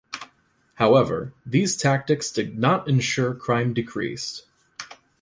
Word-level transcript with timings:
However, 0.77 1.31
these 1.45 1.75
tactics 1.77 2.31
did 2.31 2.57
not 2.57 2.87
ensure 2.89 3.35
crime 3.35 3.71
decreased. 3.71 4.47